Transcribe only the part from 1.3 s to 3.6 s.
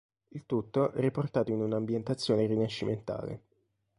in una ambientazione rinascimentale.